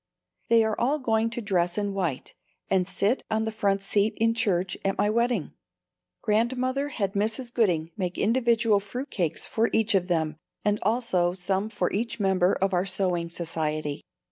[0.49, 2.33] They are all going to dress in white
[2.71, 5.53] and sit on the front seat in church at my wedding.
[6.23, 7.53] Grandmother had Mrs.
[7.53, 12.53] Gooding make individual fruit cakes for each of them and also some for each member
[12.53, 14.01] of our sewing society.